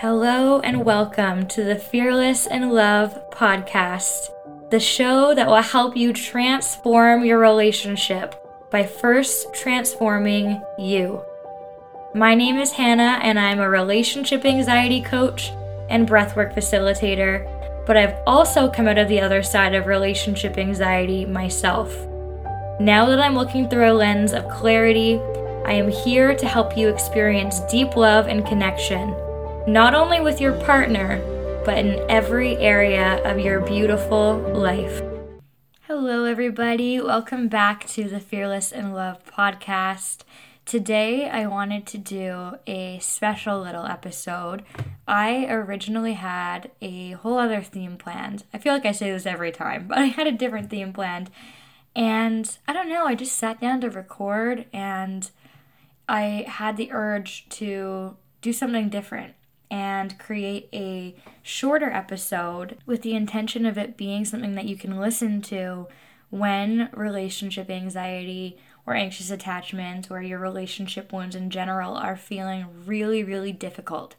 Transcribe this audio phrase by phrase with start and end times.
[0.00, 4.30] Hello and welcome to the Fearless in Love podcast,
[4.70, 8.34] the show that will help you transform your relationship
[8.70, 11.22] by first transforming you.
[12.14, 15.50] My name is Hannah, and I'm a relationship anxiety coach
[15.90, 17.44] and breathwork facilitator,
[17.84, 21.94] but I've also come out of the other side of relationship anxiety myself.
[22.80, 25.20] Now that I'm looking through a lens of clarity,
[25.66, 29.14] I am here to help you experience deep love and connection
[29.66, 31.20] not only with your partner,
[31.66, 35.02] but in every area of your beautiful life.
[35.82, 36.98] Hello, everybody.
[36.98, 40.22] Welcome back to the Fearless in Love podcast.
[40.64, 44.64] Today, I wanted to do a special little episode.
[45.06, 48.44] I originally had a whole other theme planned.
[48.54, 51.30] I feel like I say this every time, but I had a different theme planned.
[51.94, 55.30] And I don't know, I just sat down to record and
[56.08, 59.34] I had the urge to do something different
[59.70, 64.98] and create a shorter episode with the intention of it being something that you can
[64.98, 65.86] listen to
[66.30, 73.22] when relationship anxiety or anxious attachment or your relationship wounds in general are feeling really,
[73.22, 74.16] really difficult.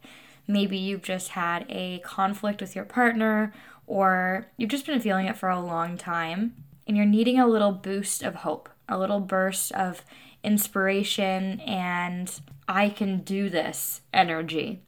[0.48, 3.53] Maybe you've just had a conflict with your partner
[3.88, 6.53] or you've just been feeling it for a long time
[6.88, 10.03] and you're needing a little boost of hope, a little burst of
[10.44, 14.81] inspiration and I can do this energy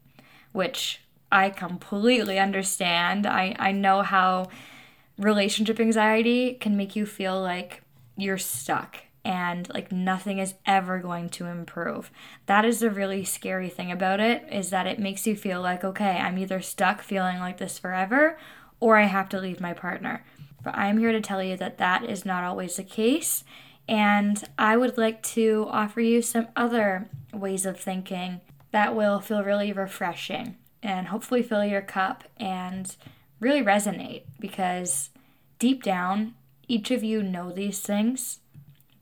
[0.53, 1.01] which
[1.31, 3.25] I completely understand.
[3.25, 4.47] I, I know how
[5.17, 7.81] relationship anxiety can make you feel like
[8.15, 12.11] you're stuck and like nothing is ever going to improve.
[12.45, 15.83] That is the really scary thing about it is that it makes you feel like
[15.83, 18.37] okay, I'm either stuck feeling like this forever
[18.79, 20.25] or I have to leave my partner.
[20.63, 23.43] But I'm here to tell you that that is not always the case
[23.87, 28.41] and I would like to offer you some other ways of thinking
[28.73, 32.95] that will feel really refreshing and hopefully fill your cup and
[33.39, 35.11] really resonate because
[35.59, 36.33] deep down,
[36.67, 38.39] each of you know these things.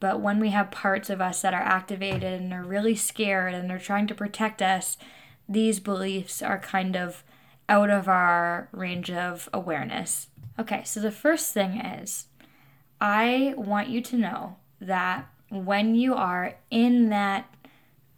[0.01, 3.69] But when we have parts of us that are activated and are really scared and
[3.69, 4.97] they're trying to protect us,
[5.47, 7.23] these beliefs are kind of
[7.69, 10.27] out of our range of awareness.
[10.59, 12.27] Okay, so the first thing is
[12.99, 17.47] I want you to know that when you are in that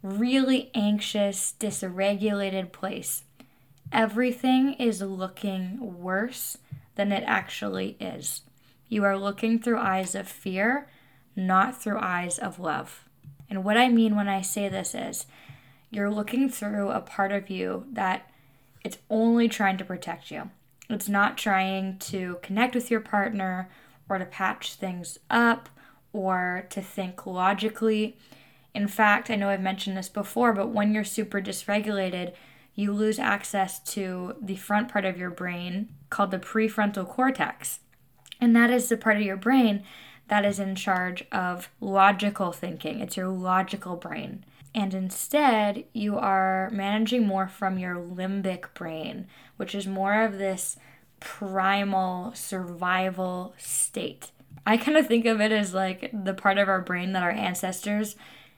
[0.04, 3.24] really anxious, dysregulated place.
[3.90, 6.58] Everything is looking worse
[6.94, 8.42] than it actually is.
[8.88, 10.88] You are looking through eyes of fear,
[11.34, 13.08] not through eyes of love.
[13.48, 15.26] And what I mean when I say this is
[15.90, 18.30] you're looking through a part of you that
[18.84, 20.50] it's only trying to protect you.
[20.90, 23.70] It's not trying to connect with your partner
[24.08, 25.70] or to patch things up
[26.12, 28.18] or to think logically.
[28.74, 32.32] In fact, I know I've mentioned this before, but when you're super dysregulated,
[32.74, 37.80] you lose access to the front part of your brain called the prefrontal cortex.
[38.40, 39.84] And that is the part of your brain
[40.28, 43.00] that is in charge of logical thinking.
[43.00, 44.44] It's your logical brain.
[44.74, 50.76] And instead, you are managing more from your limbic brain, which is more of this
[51.20, 54.32] primal survival state.
[54.66, 57.30] I kind of think of it as like the part of our brain that our
[57.30, 58.16] ancestors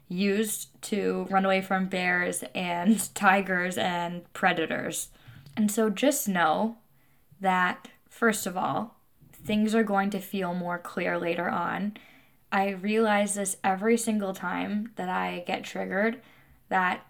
[0.08, 5.08] used to run away from bears and tigers and predators.
[5.56, 6.76] And so just know
[7.40, 8.96] that, first of all,
[9.32, 11.96] things are going to feel more clear later on.
[12.52, 16.20] I realize this every single time that I get triggered
[16.68, 17.06] that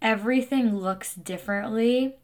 [0.00, 2.16] everything looks differently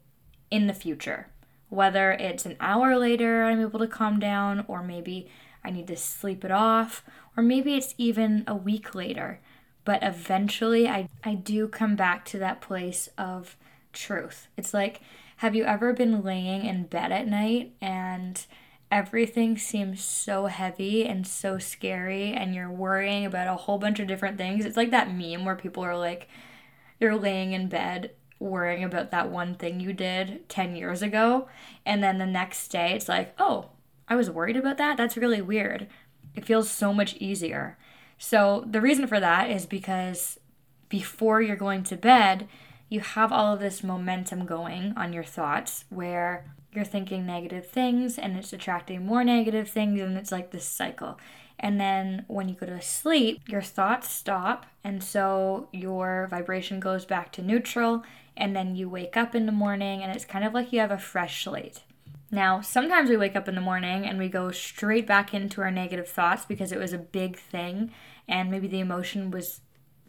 [0.51, 1.29] in the future.
[1.69, 5.29] Whether it's an hour later, I'm able to calm down, or maybe
[5.63, 7.05] I need to sleep it off,
[7.37, 9.41] or maybe it's even a week later
[9.89, 13.57] but eventually I, I do come back to that place of
[13.95, 14.49] truth.
[14.55, 15.01] It's like,
[15.39, 18.45] have you ever been laying in bed at night and
[18.93, 24.07] everything seems so heavy and so scary and you're worrying about a whole bunch of
[24.07, 24.67] different things?
[24.67, 26.29] It's like that meme where people are like,
[27.01, 31.49] you're laying in bed worrying about that one thing you did 10 years ago
[31.87, 33.71] and then the next day it's like, oh,
[34.07, 34.99] I was worried about that?
[34.99, 35.87] That's really weird.
[36.35, 37.79] It feels so much easier.
[38.19, 40.39] So the reason for that is because
[40.89, 42.49] before you're going to bed,
[42.89, 48.19] you have all of this momentum going on your thoughts where you're thinking negative things
[48.19, 51.19] and it's attracting more negative things and it's like this cycle.
[51.61, 57.05] And then when you go to sleep, your thoughts stop and so your vibration goes
[57.05, 58.05] back to neutral
[58.37, 60.91] and then you wake up in the morning and it's kind of like you have
[60.91, 61.83] a fresh slate.
[62.31, 65.71] Now, sometimes we wake up in the morning and we go straight back into our
[65.71, 67.91] negative thoughts because it was a big thing
[68.29, 69.61] and maybe the emotion was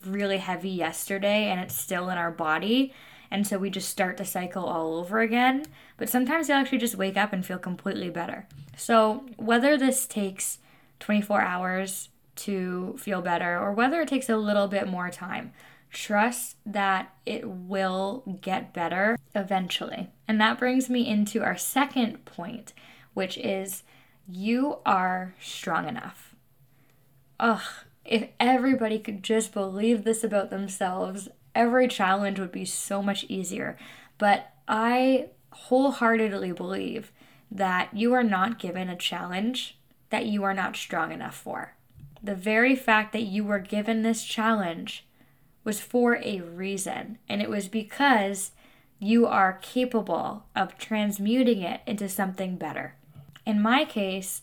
[0.06, 2.94] really heavy yesterday and it's still in our body.
[3.32, 5.66] And so we just start the cycle all over again.
[5.98, 8.48] But sometimes you'll actually just wake up and feel completely better.
[8.76, 10.60] So whether this takes
[11.00, 15.54] 24 hours to feel better or whether it takes a little bit more time,
[15.92, 20.10] trust that it will get better eventually.
[20.28, 22.74] And that brings me into our second point,
[23.14, 23.84] which is
[24.28, 26.36] you are strong enough.
[27.40, 27.62] Ugh,
[28.06, 33.78] if everybody could just believe this about themselves, every challenge would be so much easier.
[34.18, 37.12] But I wholeheartedly believe
[37.52, 39.78] that you are not given a challenge
[40.10, 41.76] that you are not strong enough for.
[42.22, 45.06] The very fact that you were given this challenge
[45.70, 48.54] was for a reason, and it was because
[48.98, 52.96] you are capable of transmuting it into something better.
[53.46, 54.42] In my case,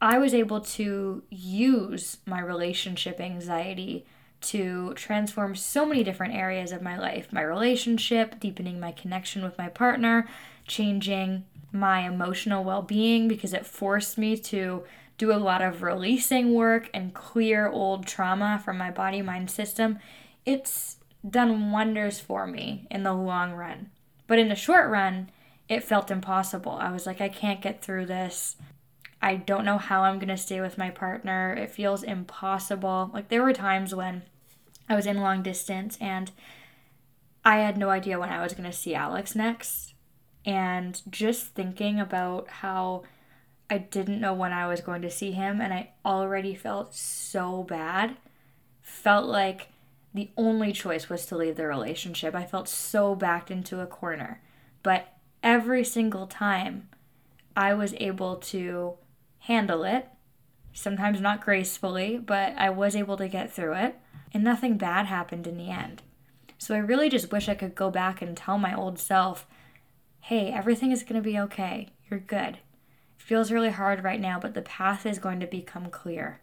[0.00, 4.04] I was able to use my relationship anxiety
[4.40, 9.56] to transform so many different areas of my life my relationship, deepening my connection with
[9.56, 10.26] my partner,
[10.66, 14.82] changing my emotional well being because it forced me to
[15.18, 20.00] do a lot of releasing work and clear old trauma from my body mind system.
[20.44, 20.98] It's
[21.28, 23.90] done wonders for me in the long run.
[24.26, 25.30] But in the short run,
[25.68, 26.72] it felt impossible.
[26.72, 28.56] I was like, I can't get through this.
[29.22, 31.54] I don't know how I'm going to stay with my partner.
[31.54, 33.10] It feels impossible.
[33.14, 34.22] Like, there were times when
[34.88, 36.30] I was in long distance and
[37.44, 39.94] I had no idea when I was going to see Alex next.
[40.44, 43.04] And just thinking about how
[43.70, 47.62] I didn't know when I was going to see him and I already felt so
[47.62, 48.16] bad,
[48.82, 49.68] felt like
[50.14, 52.34] the only choice was to leave the relationship.
[52.34, 54.40] I felt so backed into a corner.
[54.84, 55.08] But
[55.42, 56.88] every single time,
[57.56, 58.94] I was able to
[59.40, 60.08] handle it.
[60.72, 63.96] Sometimes not gracefully, but I was able to get through it.
[64.32, 66.02] And nothing bad happened in the end.
[66.58, 69.46] So I really just wish I could go back and tell my old self,
[70.20, 71.88] hey, everything is going to be okay.
[72.08, 72.58] You're good.
[72.58, 72.58] It
[73.18, 76.40] feels really hard right now, but the path is going to become clear.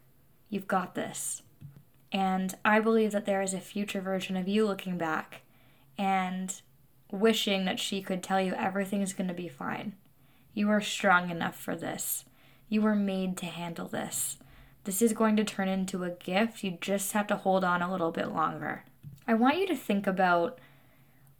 [0.48, 1.42] You've got this.
[2.12, 5.40] And I believe that there is a future version of you looking back
[5.96, 6.60] and
[7.10, 9.94] wishing that she could tell you everything is going to be fine.
[10.54, 12.24] You are strong enough for this.
[12.68, 14.38] You were made to handle this.
[14.84, 16.62] This is going to turn into a gift.
[16.64, 18.84] You just have to hold on a little bit longer.
[19.26, 20.58] I want you to think about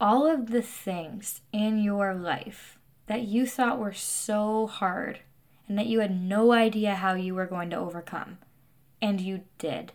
[0.01, 5.21] all of the things in your life that you thought were so hard
[5.69, 8.39] and that you had no idea how you were going to overcome.
[9.01, 9.93] And you did.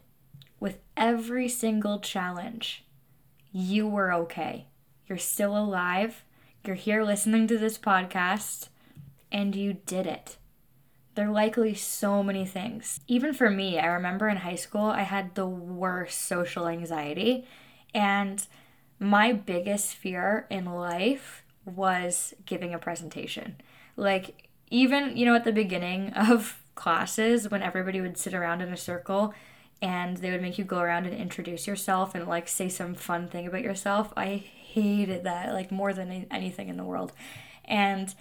[0.98, 2.84] Every single challenge,
[3.52, 4.66] you were okay.
[5.08, 6.24] You're still alive.
[6.66, 8.70] You're here listening to this podcast,
[9.32, 10.38] and you did it.
[11.14, 13.00] There are likely so many things.
[13.08, 17.46] Even for me, I remember in high school, I had the worst social anxiety.
[17.94, 18.44] And
[18.98, 23.62] my biggest fear in life was giving a presentation.
[23.98, 28.74] Like, even, you know, at the beginning of classes, when everybody would sit around in
[28.74, 29.36] a circle
[29.82, 33.28] and they would make you go around and introduce yourself and like say some fun
[33.28, 37.14] thing about yourself, I hated that like more than anything in the world.
[37.66, 38.14] And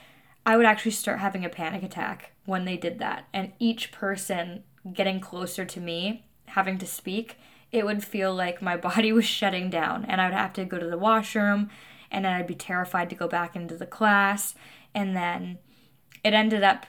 [0.44, 3.26] I would actually start having a panic attack when they did that.
[3.32, 7.38] And each person getting closer to me, having to speak,
[7.72, 10.78] it would feel like my body was shutting down and I would have to go
[10.78, 11.70] to the washroom
[12.10, 14.54] and then I'd be terrified to go back into the class.
[14.94, 15.58] And then
[16.22, 16.86] it ended up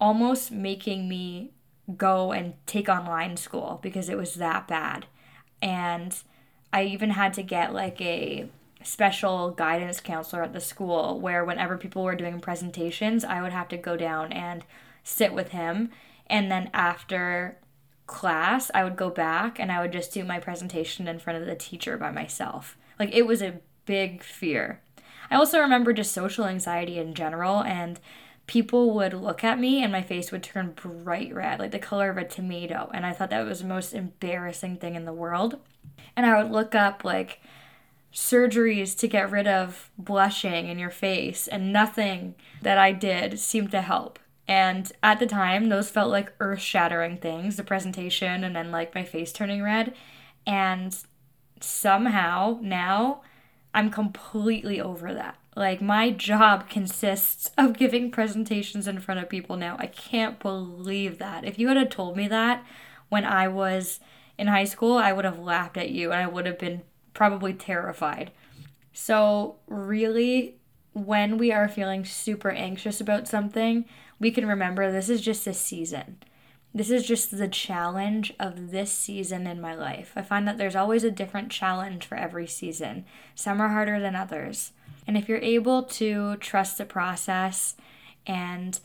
[0.00, 1.52] almost making me
[1.96, 5.06] go and take online school because it was that bad.
[5.62, 6.16] And
[6.72, 8.48] I even had to get like a
[8.82, 13.68] special guidance counselor at the school where whenever people were doing presentations, I would have
[13.68, 14.64] to go down and
[15.02, 15.90] sit with him.
[16.26, 17.58] And then after
[18.06, 21.46] class, I would go back and I would just do my presentation in front of
[21.46, 22.76] the teacher by myself.
[22.98, 24.80] Like it was a big fear.
[25.30, 27.98] I also remember just social anxiety in general and
[28.46, 32.10] people would look at me and my face would turn bright red, like the color
[32.10, 32.90] of a tomato.
[32.94, 35.58] And I thought that was the most embarrassing thing in the world.
[36.16, 37.40] And I would look up like
[38.12, 43.70] surgeries to get rid of blushing in your face, and nothing that I did seemed
[43.72, 44.18] to help.
[44.48, 48.94] And at the time, those felt like earth shattering things the presentation and then like
[48.94, 49.94] my face turning red.
[50.46, 50.96] And
[51.60, 53.22] somehow now
[53.74, 55.36] I'm completely over that.
[55.56, 59.76] Like, my job consists of giving presentations in front of people now.
[59.78, 61.46] I can't believe that.
[61.46, 62.62] If you had told me that
[63.08, 63.98] when I was
[64.36, 66.82] in high school, I would have laughed at you and I would have been
[67.14, 68.32] probably terrified.
[68.92, 70.56] So, really,
[70.92, 73.86] when we are feeling super anxious about something,
[74.18, 76.18] we can remember this is just a season.
[76.74, 80.12] This is just the challenge of this season in my life.
[80.16, 83.06] I find that there's always a different challenge for every season.
[83.34, 84.72] Some are harder than others.
[85.06, 87.76] And if you're able to trust the process
[88.26, 88.78] and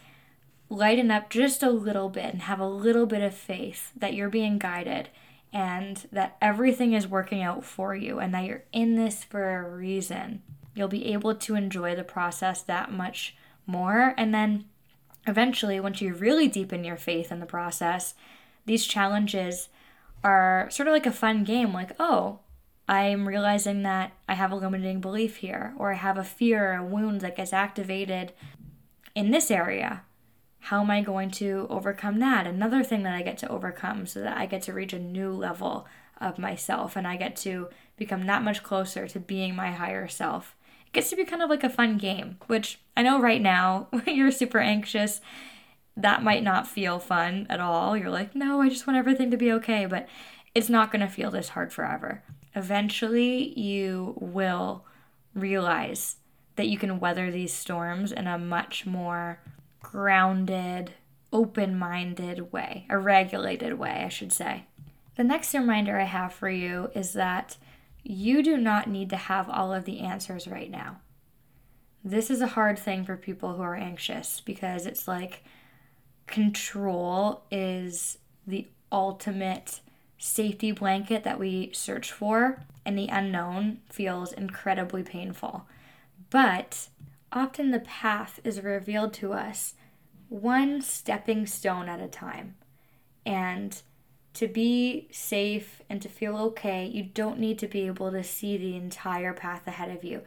[0.70, 4.30] lighten up just a little bit and have a little bit of faith that you're
[4.30, 5.10] being guided
[5.52, 9.70] and that everything is working out for you and that you're in this for a
[9.70, 10.42] reason,
[10.74, 13.36] you'll be able to enjoy the process that much
[13.66, 14.14] more.
[14.18, 14.66] And then
[15.28, 18.14] eventually, once you really deepen your faith in the process,
[18.66, 19.68] these challenges
[20.24, 22.40] are sort of like a fun game like, oh,
[22.92, 26.76] I'm realizing that I have a limiting belief here, or I have a fear or
[26.76, 28.34] a wound that gets activated
[29.16, 30.04] in this area.
[30.60, 32.46] How am I going to overcome that?
[32.46, 35.32] Another thing that I get to overcome so that I get to reach a new
[35.32, 35.88] level
[36.20, 40.58] of myself and I get to become that much closer to being my higher self.
[40.86, 43.88] It gets to be kind of like a fun game, which I know right now
[44.06, 45.22] you're super anxious.
[45.96, 47.96] That might not feel fun at all.
[47.96, 49.86] You're like, no, I just want everything to be okay.
[49.86, 50.10] But
[50.54, 52.22] it's not going to feel this hard forever.
[52.56, 54.86] Eventually, you will
[55.34, 56.18] realize
[56.56, 59.40] that you can weather these storms in a much more
[59.80, 60.92] grounded,
[61.32, 64.66] open minded way, a regulated way, I should say.
[65.16, 67.58] The next reminder I have for you is that
[68.04, 71.00] you do not need to have all of the answers right now.
[72.04, 75.44] This is a hard thing for people who are anxious because it's like
[76.26, 78.18] control is
[78.48, 79.82] the ultimate
[80.24, 85.66] safety blanket that we search for, and the unknown feels incredibly painful.
[86.30, 86.90] But
[87.34, 89.74] often the path is revealed to us
[90.30, 92.56] one stepping stone at a time.
[93.26, 93.82] And
[94.36, 98.58] to be safe and to feel okay, you don't need to be able to see
[98.58, 100.22] the entire path ahead of you.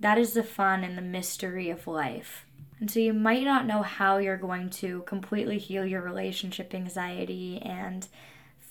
[0.00, 2.46] That is the fun and the mystery of life.
[2.80, 7.62] And so you might not know how you're going to completely heal your relationship anxiety
[7.62, 8.08] and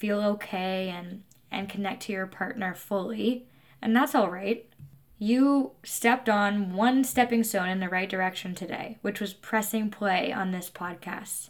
[0.05, 3.47] feel okay and and connect to your partner fully.
[3.81, 4.69] And that's all right.
[5.17, 10.31] You stepped on one stepping stone in the right direction today, which was pressing play
[10.31, 11.49] on this podcast.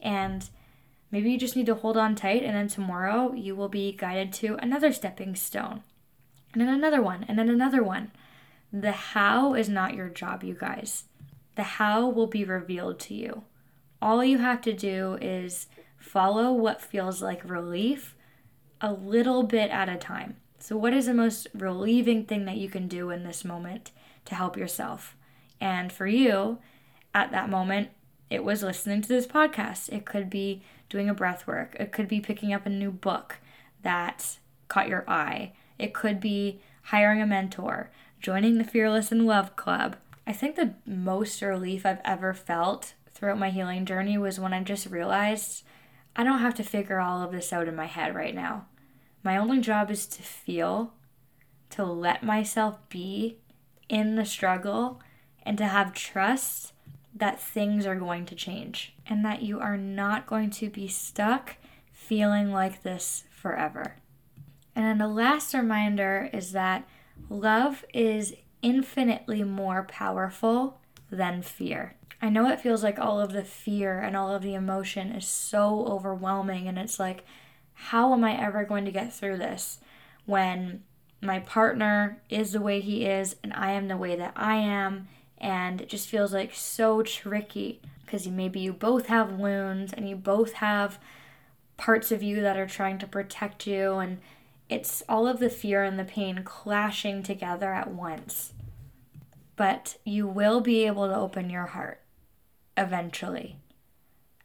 [0.00, 0.48] And
[1.12, 4.32] maybe you just need to hold on tight, and then tomorrow you will be guided
[4.34, 5.82] to another stepping stone,
[6.52, 8.10] and then another one, and then another one.
[8.72, 11.04] The how is not your job, you guys.
[11.54, 13.44] The how will be revealed to you.
[14.00, 15.66] All you have to do is
[16.02, 18.14] follow what feels like relief
[18.80, 20.36] a little bit at a time.
[20.58, 23.92] So, what is the most relieving thing that you can do in this moment
[24.26, 25.16] to help yourself?
[25.60, 26.58] And for you,
[27.14, 27.90] at that moment,
[28.30, 29.92] it was listening to this podcast.
[29.92, 31.76] It could be doing a breath work.
[31.78, 33.38] It could be picking up a new book
[33.82, 35.52] that caught your eye.
[35.78, 37.90] It could be hiring a mentor,
[38.20, 39.96] joining the Fearless in Love Club.
[40.26, 44.62] I think the most relief I've ever felt throughout my healing journey was when I
[44.62, 45.64] just realized
[46.14, 48.66] I don't have to figure all of this out in my head right now.
[49.22, 50.92] My only job is to feel,
[51.70, 53.38] to let myself be
[53.88, 55.00] in the struggle,
[55.42, 56.72] and to have trust
[57.14, 61.56] that things are going to change and that you are not going to be stuck
[61.92, 63.96] feeling like this forever.
[64.74, 66.88] And then the last reminder is that
[67.28, 70.80] love is infinitely more powerful
[71.12, 71.94] than fear.
[72.20, 75.26] I know it feels like all of the fear and all of the emotion is
[75.26, 77.24] so overwhelming, and it's like,
[77.74, 79.78] how am I ever going to get through this
[80.24, 80.82] when
[81.20, 85.08] my partner is the way he is and I am the way that I am?
[85.38, 90.14] And it just feels like so tricky because maybe you both have wounds and you
[90.14, 90.98] both have
[91.76, 94.20] parts of you that are trying to protect you, and
[94.68, 98.52] it's all of the fear and the pain clashing together at once.
[99.56, 102.00] But you will be able to open your heart
[102.76, 103.56] eventually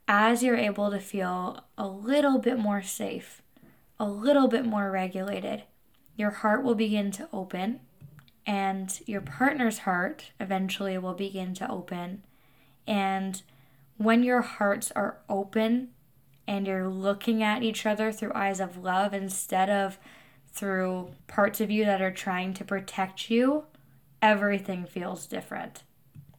[0.08, 3.42] as you're able to feel a little bit more safe,
[4.00, 5.64] a little bit more regulated,
[6.16, 7.82] your heart will begin to open
[8.46, 12.24] and your partner's heart eventually will begin to open.
[12.88, 13.42] And
[13.98, 15.90] when your hearts are open
[16.48, 20.00] and you're looking at each other through eyes of love instead of
[20.50, 23.66] through parts of you that are trying to protect you,
[24.22, 25.84] everything feels different.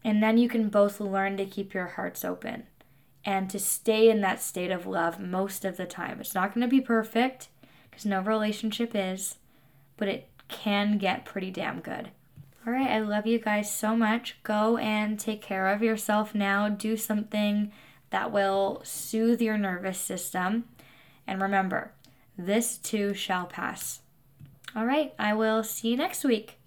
[0.04, 2.64] And then you can both learn to keep your hearts open
[3.24, 6.20] and to stay in that state of love most of the time.
[6.20, 7.48] It's not going to be perfect
[7.90, 9.36] because no relationship is,
[9.96, 12.10] but it can get pretty damn good.
[12.66, 14.36] All right, I love you guys so much.
[14.42, 16.68] Go and take care of yourself now.
[16.68, 17.72] Do something
[18.10, 20.64] that will soothe your nervous system.
[21.26, 21.92] And remember,
[22.36, 24.00] this too shall pass.
[24.76, 26.57] All right, I will see you next week.